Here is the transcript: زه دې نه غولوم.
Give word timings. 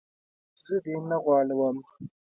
زه 0.65 0.75
دې 0.85 0.95
نه 1.09 1.17
غولوم. 1.23 1.77